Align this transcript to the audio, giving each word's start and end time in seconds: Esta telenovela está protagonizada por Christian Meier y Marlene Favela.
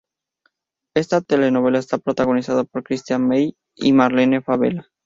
Esta 0.95 1.21
telenovela 1.21 1.77
está 1.77 1.99
protagonizada 1.99 2.63
por 2.63 2.81
Christian 2.83 3.27
Meier 3.27 3.53
y 3.75 3.93
Marlene 3.93 4.41
Favela. 4.41 4.89